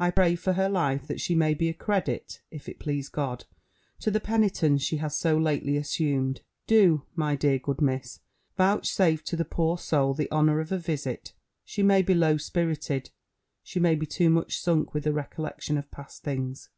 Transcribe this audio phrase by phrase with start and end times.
[0.00, 3.44] I pray for her life, that she may be a credit (if it please God)
[4.00, 6.40] to the penitence she has so lately assumed.
[6.66, 8.18] Do, my dear good Miss,
[8.56, 13.10] vouchsafe to the poor soul the honour of a visit: she may be low spirited.
[13.62, 16.68] She may be too much sunk with the recollection of past things.